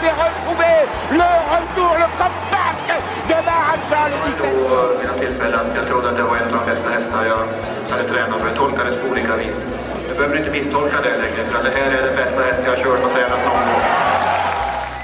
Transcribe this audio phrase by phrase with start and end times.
[0.00, 0.72] S'est retrouvé.
[1.20, 2.78] Le retour, le comeback
[3.28, 4.98] de Maharaja le 17.
[5.00, 7.42] vid något tillfälle att jag trodde att det var en av de bästa hästar jag
[7.90, 8.48] hade tränat för.
[8.48, 9.56] Jag tolkades på olika vis.
[10.08, 12.82] Du behöver inte misstolka det längre, för det här är den bästa häst jag har
[12.84, 13.82] kört och tränat någon gång.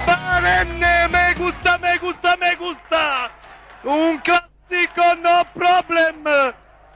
[0.07, 3.05] Barenne, me gusta, me gusta, me gusta!
[3.83, 6.25] Un classico, no problem!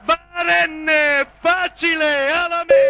[0.08, 2.83] Barenne, facile, alla me!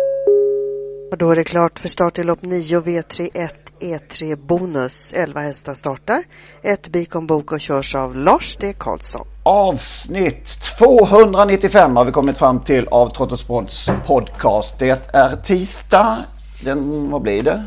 [1.11, 5.13] Och då är det klart för start i lopp 9 V31 E3 Bonus.
[5.13, 6.25] 11 hästar startar.
[6.63, 8.75] Ett Bikon Bok och körs av Lars D.
[8.79, 9.27] Karlsson.
[9.43, 10.47] Avsnitt
[10.79, 14.79] 295 har vi kommit fram till av Trottosports podcast.
[14.79, 16.19] Det är tisdag,
[16.65, 17.65] den, vad blir det?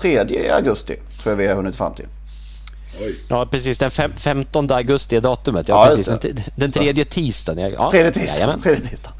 [0.00, 2.06] 3 augusti tror jag vi har hunnit fram till.
[3.28, 3.78] Ja, precis.
[3.78, 5.68] Den fem, 15 augusti är datumet.
[5.68, 6.20] Ja, Ja, precis.
[6.20, 7.72] Den, den tredje tisdagen.
[7.78, 8.34] Ja, Tredje tisdag.
[8.34, 8.60] jajamän.
[8.60, 9.10] Tredje tisdag.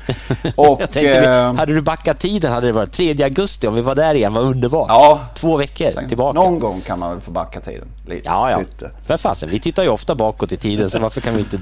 [0.57, 3.75] Och, jag tänkte, vi- eh, hade du backat tiden hade det varit 3 augusti om
[3.75, 4.33] vi var där igen.
[4.33, 4.89] Vad underbart.
[4.89, 5.21] Ja.
[5.35, 6.41] Två veckor tillbaka.
[6.41, 8.23] Någon gång kan man väl få backa tiden lite.
[8.29, 8.59] Ja, ja.
[8.59, 8.91] Lite.
[9.07, 11.59] För fasen, vi tittar ju ofta bakåt i tiden så varför kan vi inte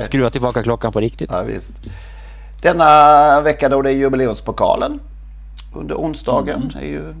[0.00, 1.30] skruva tillbaka klockan på riktigt?
[1.32, 1.70] Ja, visst.
[2.62, 5.00] Denna vecka då det är jubileumspokalen
[5.76, 6.72] under onsdagen.
[6.80, 7.14] är ju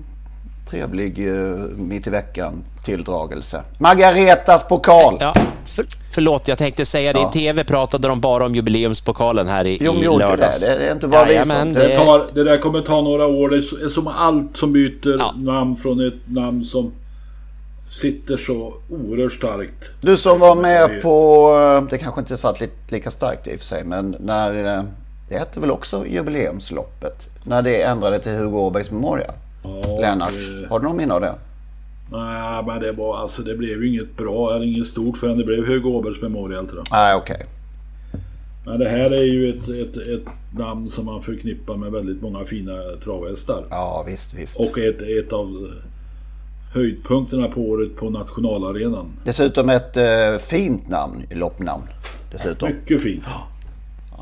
[0.70, 1.34] trevlig eh,
[1.76, 3.62] mitt i veckan tilldragelse.
[3.78, 5.16] Margaretas pokal.
[5.20, 5.34] Ja,
[5.66, 5.84] för,
[6.14, 7.18] förlåt, jag tänkte säga det.
[7.20, 7.28] Ja.
[7.28, 10.60] I tv pratade de bara om jubileumspokalen här i, Jo, i lördags.
[10.60, 10.78] det.
[10.78, 13.26] Det är inte bara vi som- Jajamän, det Det, tar, det där kommer ta några
[13.26, 13.48] år.
[13.48, 15.34] Det är som allt som byter Ja.
[15.36, 16.92] namn från ett namn som
[17.90, 19.90] sitter så oerhört starkt.
[20.00, 21.48] Du som var med på,
[21.82, 24.82] eh, det kanske inte satt li- lika starkt i och för sig, men när eh,
[25.28, 27.28] det hette väl också jubileumsloppet.
[27.44, 29.32] När det ändrade till Hugo Åbergs Memorial.
[29.62, 31.34] Ja, Lennart, det- har du någon minne av det?
[32.12, 35.44] Nej, men det var alltså det blev ju inget bra eller inget stort förrän det
[35.44, 36.86] blev Hugo Åbergs Memorial tror jag.
[36.98, 37.46] Nej, okej.
[38.66, 42.44] Men det här är ju ett, ett, ett namn som man förknippar med väldigt många
[42.44, 42.72] fina
[43.04, 43.64] travhästar.
[43.70, 44.56] Ja, visst, visst.
[44.56, 45.68] Och ett, ett av
[46.74, 49.06] höjdpunkterna på året på nationalarenan.
[49.24, 51.82] Dessutom ett eh, fint namn, loppnamn.
[52.32, 52.68] Dessutom.
[52.68, 53.24] Mycket fint.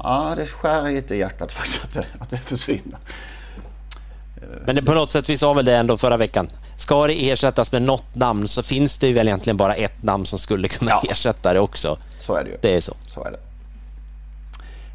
[0.03, 2.99] Ja, det skär lite i hjärtat faktiskt att det, att det försvinner.
[4.67, 6.49] Men det, på något sätt, vi sa väl det ändå förra veckan.
[6.79, 10.27] Ska det ersättas med något namn så finns det ju väl egentligen bara ett namn
[10.27, 11.03] som skulle kunna Ja.
[11.11, 11.97] ersätta det också.
[12.21, 12.57] Så är det ju.
[12.63, 12.95] Det är så.
[13.15, 13.39] Så är det.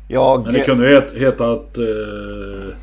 [0.08, 0.44] Jag...
[0.44, 2.76] Men det kunde ju het- heta att eh,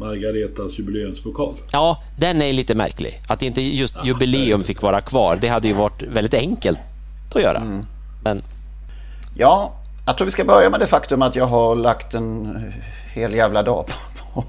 [0.00, 1.54] Margaretas jubileumspokal.
[1.72, 3.20] Ja, den är lite märklig.
[3.28, 5.38] Att inte just jubileum fick vara kvar.
[5.40, 6.78] Det hade ju varit väldigt enkelt
[7.34, 7.58] att göra.
[7.58, 7.86] Mm.
[8.24, 8.42] Men
[9.36, 9.72] Ja,
[10.06, 12.58] jag tror vi ska börja med det faktum att jag har lagt en
[13.14, 13.92] hel jävla dag på,
[14.34, 14.44] på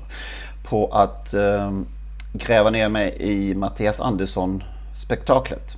[0.91, 1.72] att eh,
[2.34, 5.66] gräva ner mig i Mattias Andersson-spektaklet.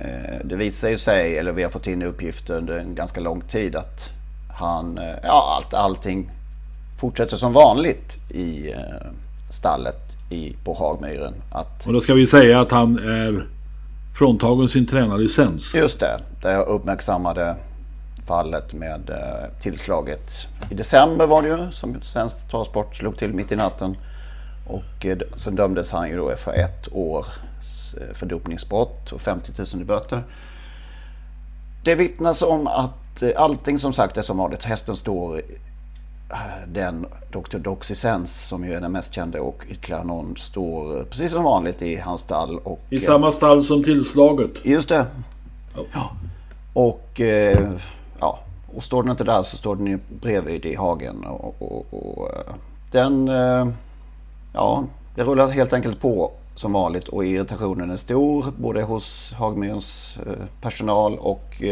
[0.00, 3.40] Eh, det visar ju sig, eller vi har fått in uppgifter under en ganska lång
[3.40, 4.10] tid att
[4.58, 6.30] han, eh, ja allt, allting
[7.00, 9.10] fortsätter som vanligt i eh,
[9.50, 11.34] stallet i, på Hagmyren.
[11.52, 13.46] Att Och då ska vi säga att han är
[14.18, 15.74] fråntagen sin tränarlicens.
[15.74, 17.56] Just det, det jag uppmärksammade
[18.26, 20.32] fallet med eh, tillslaget.
[20.70, 23.96] I december var det ju som Svensk Travsport slog till mitt i natten.
[24.66, 27.26] Och eh, sen dömdes han ju då för ett år
[28.00, 30.22] eh, för dopningsbrott och 50 000 i böter.
[31.84, 34.64] Det vittnas om att allting som sagt är som vanligt.
[34.64, 35.42] Hästen står
[36.66, 37.58] den Dr.
[37.58, 41.96] Doxysens som ju är den mest kända och ytterligare någon står precis som vanligt i
[41.96, 42.58] hans stall.
[42.58, 44.50] Och, I samma stall som tillslaget.
[44.64, 45.06] Just det.
[45.92, 46.10] Ja.
[46.72, 47.70] Och, eh,
[48.20, 48.38] ja,
[48.74, 51.24] och står den inte där så står den ju bredvid i hagen.
[51.24, 52.54] Och, och, och eh,
[52.90, 53.68] den, eh,
[54.52, 54.84] ja,
[55.14, 60.46] det rullar helt enkelt på som vanligt och irritationen är stor både hos Hagmyrens eh,
[60.60, 61.62] personal och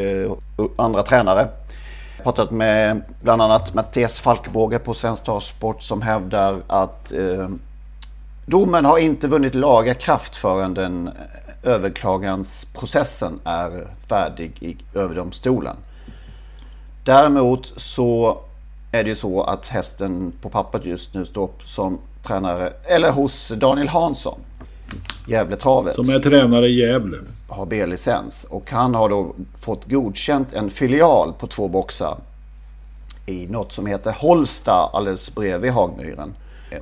[0.76, 1.48] andra tränare.
[2.18, 7.48] Jag har pratat med bland annat Mattias Falkbåge på Svensk Travsport som hävdar att eh,
[8.46, 11.10] Domen har inte vunnit laga kraft förrän den
[11.62, 15.76] överklagansprocessen är färdig i överdomstolen.
[17.04, 18.38] Däremot så
[18.92, 23.48] är det ju så att hästen på pappret just nu står som tränare, eller hos
[23.48, 24.38] Daniel Hansson.
[25.28, 25.94] Gävletravet.
[25.94, 27.16] Som är tränare i Gävle.
[27.48, 28.44] Har B-licens.
[28.44, 32.16] Och han har då fått godkänt en filial på två boxar.
[33.26, 36.34] I något som heter Holsta alldeles bredvid Hagmyren.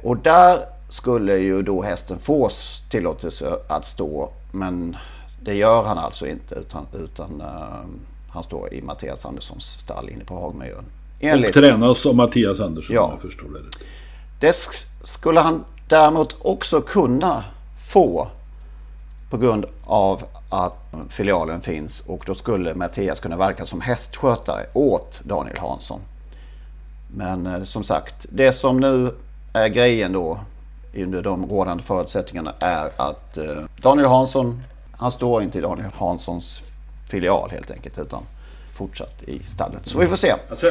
[0.03, 0.59] Och där
[0.89, 2.51] skulle ju då hästen få
[2.91, 4.31] tillåtelse att stå.
[4.53, 4.97] Men
[5.45, 7.85] det gör han alltså inte utan, utan uh,
[8.33, 10.85] han står i Mattias Anderssons stall inne på Hagmyren.
[11.21, 11.49] Enligt...
[11.49, 13.11] Och tränas av Mattias Andersson ja.
[13.13, 13.87] jag förstår det.
[14.41, 14.57] Det
[15.03, 17.45] skulle han däremot också kunna
[17.93, 18.29] få
[19.31, 25.21] på grund av att filialen finns och då skulle Mattias kunna verka som hästskötare åt
[25.25, 26.01] Daniel Hansson.
[27.15, 29.15] Men eh, som sagt, det som nu
[29.53, 30.39] är grejen då
[30.97, 33.45] under de rådande förutsättningarna är att eh,
[33.83, 34.63] Daniel Hansson,
[34.93, 36.63] han står inte i Daniel Hanssons
[37.13, 38.23] filial helt enkelt utan
[38.75, 39.81] fortsatt i stallet.
[39.85, 40.35] Så vi får se.
[40.51, 40.67] Alltså,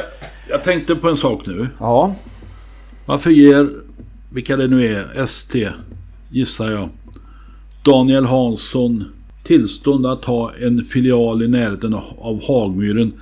[0.48, 1.68] jag tänkte på en sak nu.
[1.80, 2.14] Ja.
[3.06, 3.70] Varför ger,
[4.32, 5.68] vilka det nu är, ST,
[6.30, 6.88] gissar jag,
[7.84, 9.04] Daniel Hansson
[9.44, 13.12] tillstånd att ha en filial i närheten av Hagmyren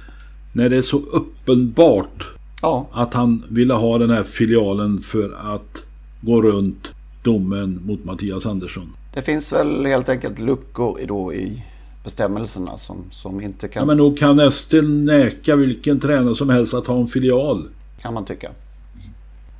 [0.52, 2.24] när det är så uppenbart
[2.62, 2.86] ja.
[2.92, 5.84] att han ville ha den här filialen för att
[6.20, 6.92] gå runt
[7.24, 8.92] domen mot Mattias Andersson.
[9.14, 11.62] Det finns väl helt enkelt luckor då i
[12.04, 13.80] bestämmelserna som, som inte kan...
[13.80, 17.68] Ja, men nog kan Estel näka vilken tränare som helst att ha en filial.
[18.02, 18.50] Kan man tycka.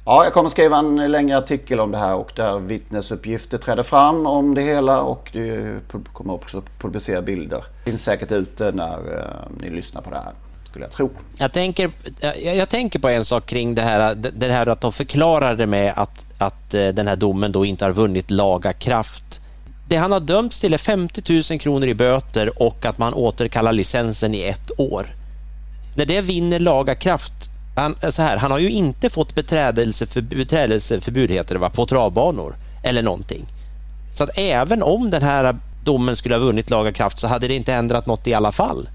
[0.04, 4.26] Ja, jag kommer skriva en längre artikel om det här och där vittnesuppgifter träder fram
[4.26, 5.80] om det hela och det
[6.12, 7.64] kommer också publicera bilder.
[7.84, 9.24] Det finns säkert ute när uh,
[9.60, 10.32] ni lyssnar på det här.
[10.70, 11.10] Skulle jag tro.
[11.38, 11.90] Jag tänker,
[12.20, 15.66] jag, jag tänker på en sak kring det här, det här att de förklarar det
[15.66, 19.39] med att, att uh, den här domen då inte har vunnit laga kraft.
[19.90, 23.72] Det han har dömts till är 50 000 kronor i böter och att man återkallar
[23.72, 25.06] licensen i ett år.
[25.96, 27.32] När det vinner laga kraft
[27.76, 32.56] han, så här, han har ju inte fått beträdelseförbud, beträdelseförbud heter det, va, på travbanor
[32.82, 33.46] eller någonting.
[34.14, 37.54] Så att även om den här domen skulle ha vunnit laga kraft så hade det
[37.54, 38.88] inte ändrat något i alla fall.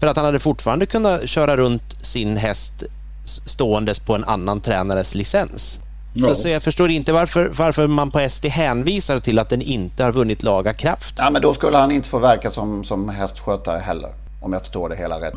[0.00, 2.82] För att han hade fortfarande kunnat köra runt sin häst
[3.24, 5.80] ståendes på en annan tränares licens.
[6.18, 6.26] Ja.
[6.26, 10.04] Så, så, jag förstår inte varför, varför man på SD hänvisar till att den inte
[10.04, 11.14] har vunnit laga kraft.
[11.18, 14.10] Ja, men då skulle han inte få verka som, som hästskötare heller.
[14.42, 15.34] Om jag förstår det hela rätt.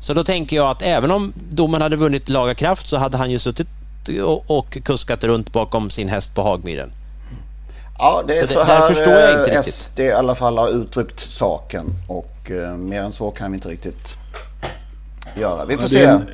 [0.00, 3.30] Så då tänker jag att även om domen hade vunnit laga kraft så hade han
[3.30, 3.68] ju suttit
[4.24, 6.90] och, och kuskat runt bakom sin häst på Hagmyren.
[7.98, 9.74] Ja, det är så, så här där förstår jag inte riktigt.
[9.74, 13.68] SD i alla fall har uttryckt saken och uh, mer än så kan vi inte
[13.68, 14.14] riktigt
[15.36, 15.64] göra.
[15.64, 16.04] Vi får ja, se.
[16.04, 16.26] En,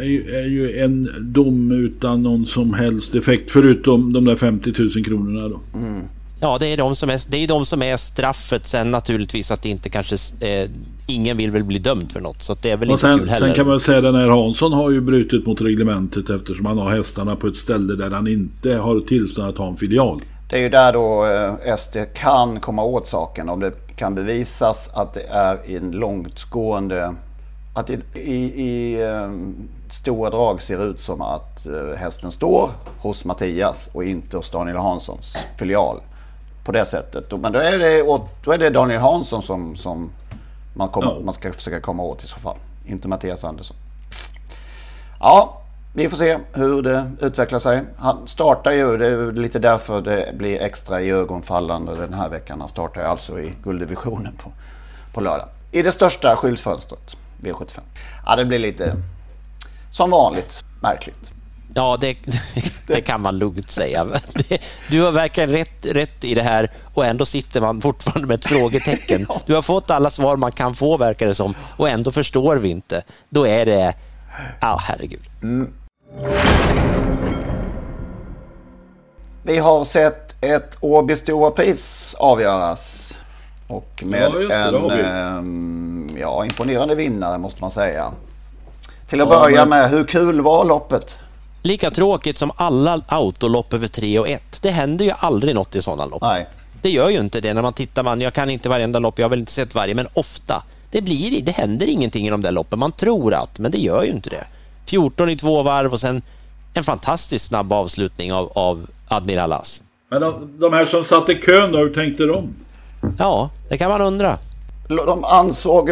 [0.00, 5.48] är ju en dom utan någon som helst effekt förutom de där 50 000 kronorna
[5.48, 5.60] då.
[5.74, 6.02] Mm.
[6.40, 8.66] Ja, det är de som är, det är de som är straffet.
[8.66, 10.16] Sen naturligtvis att det inte kanske...
[10.40, 10.70] Eh,
[11.06, 12.42] ingen vill väl bli dömd för något.
[12.42, 13.46] Så det är väl och inte sen, kul heller.
[13.46, 16.78] Sen kan man säga att den här Hansson har ju brutit mot reglementet eftersom han
[16.78, 20.20] har hästarna på ett ställe där han inte har tillstånd att ha en filial.
[20.50, 24.90] Det är ju där då eh, SD kan komma åt saken om det kan bevisas
[24.94, 27.14] att det är en långtgående...
[27.76, 29.30] Att i, i, i eh,
[29.90, 34.76] stora drag ser ut som att eh, hästen står hos Mattias och inte hos Daniel
[34.76, 36.00] Hanssons filial
[36.64, 37.40] på det säsättet.
[37.40, 38.02] Men då är det,
[38.44, 40.10] då är det Daniel Hansson som, som
[40.74, 41.20] man, kommer, ja.
[41.24, 42.56] man ska försöka komma åt i så fall.
[42.86, 43.76] Inte Mattias Andersson.
[45.20, 45.62] Ja,
[45.94, 47.82] vi får se hur det utvecklar sig.
[47.96, 52.60] Han startar ju, det är lite därför det blir extra i ögonfallande den här veckan.
[52.60, 54.52] Han startar alltså i gulddivisionen på,
[55.14, 55.48] på lördag.
[55.72, 57.80] I det största skyltfönstret, V75.
[58.26, 58.96] Ja, det blir lite
[59.92, 61.32] som vanligt märkligt.
[61.74, 62.16] Ja, det,
[62.86, 64.06] det, kan man lugnt säga.
[64.90, 68.46] Du har verkligen rätt, rätt i det här och ändå sitter man fortfarande med ett
[68.46, 69.26] frågetecken.
[69.46, 72.68] Du har fått alla svar man kan få, verkar det som, och ändå förstår vi
[72.68, 73.02] inte.
[73.28, 73.94] Då är det...
[74.60, 75.22] Ja, herregud.
[75.42, 75.72] Mm.
[79.42, 83.14] Vi har sett ett Åby Stora Pris avgöras.
[83.68, 85.75] Och med ja, det, en
[86.20, 88.12] ja, imponerande vinnare måste man säga.
[89.08, 89.68] Till att ja, börja men...
[89.68, 91.16] med, hur kul var loppet?
[91.62, 94.58] Lika tråkigt som alla autolopp över 3 och 1.
[94.62, 96.22] Det händer ju aldrig något i sådana lopp.
[96.22, 96.46] Nej.
[96.82, 98.02] Det gör ju inte det när man tittar.
[98.02, 100.62] Man, jag kan inte varenda lopp, jag har väl inte sett varje, men ofta.
[100.90, 102.78] Det, blir, det händer ingenting i de där loppen.
[102.78, 104.44] Man tror att, men det gör ju inte det.
[104.86, 106.22] 14 i två varv och sen
[106.74, 109.82] en fantastiskt snabb avslutning av, av Admiral As.
[110.10, 112.54] Men de, de här som satt i kön då, hur tänkte de?
[113.18, 114.38] Ja, det kan man undra.
[114.88, 115.90] De ansåg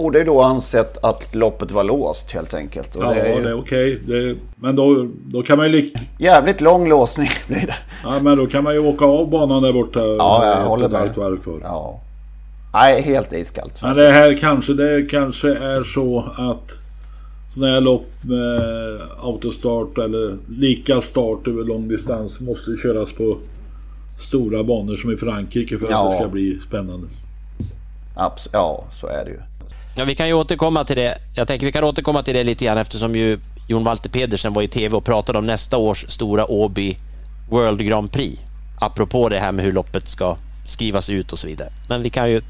[0.00, 2.96] borde ju då ansett att loppet var låst helt enkelt.
[2.96, 3.42] Och ja, det är, ju...
[3.42, 4.00] det är okej.
[4.04, 4.36] Okay.
[4.56, 5.90] Men då, då kan man ju...
[6.18, 7.76] Jävligt lång låsning blir det.
[8.04, 10.00] Ja, men då kan man ju åka av banan där borta.
[10.00, 11.60] Ja, jag håller med.
[11.62, 12.00] Ja.
[12.72, 13.82] Nej, helt iskallt.
[13.82, 16.72] Men det här kanske, det kanske är så att
[17.54, 18.60] sådana här lopp med
[19.22, 23.38] autostart eller lika start över lång distans måste köras på
[24.28, 26.04] stora banor som i Frankrike för ja.
[26.04, 27.06] att det ska bli spännande.
[28.16, 29.40] Abs ja, så är det ju.
[29.96, 31.18] Ja, vi kan ju återkomma till det.
[31.34, 34.62] Jag tänker vi kan återkomma till det lite grann eftersom ju Jon Walter Pedersen var
[34.62, 36.96] i tv och pratade om nästa års stora Åby
[37.50, 38.40] World Grand Prix.
[38.80, 41.68] Apropå det här med hur loppet ska skrivas ut och så vidare.
[41.88, 42.40] Men vi kan ju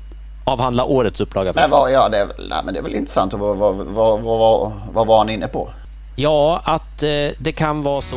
[0.44, 1.52] avhandla årets upplaga.
[1.54, 3.32] Men vad, ja, det, är, nej, men det är väl intressant.
[3.32, 5.68] Vad, vad, vad, vad, vad var han inne på?
[6.16, 7.08] Ja, att eh,
[7.38, 8.16] det kan vara så.